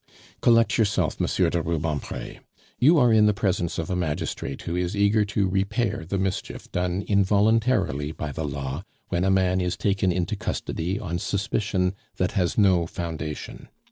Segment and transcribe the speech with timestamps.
[0.41, 2.39] "Collect yourself, Monsieur de Rubempre;
[2.79, 6.71] you are in the presence of a magistrate who is eager to repair the mischief
[6.71, 12.31] done involuntarily by the law when a man is taken into custody on suspicion that
[12.31, 13.69] has no foundation.